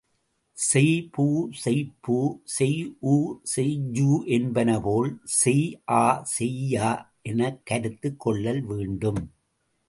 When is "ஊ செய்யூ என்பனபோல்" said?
3.01-5.11